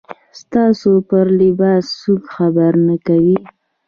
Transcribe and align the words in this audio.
ستاسو 0.39 0.91
پر 1.09 1.25
لباس 1.39 1.83
څوک 1.99 2.23
خبره 2.35 2.79
نه 2.87 2.95
کوي. 3.07 3.37